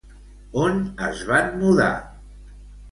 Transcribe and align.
On 0.61 0.81
es 1.11 1.21
van 1.31 1.55
mudar? 1.61 1.93